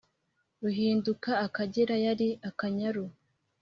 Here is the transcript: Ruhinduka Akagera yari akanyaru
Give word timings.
Ruhinduka 0.63 1.31
Akagera 1.45 1.95
yari 2.05 2.27
akanyaru 2.49 3.05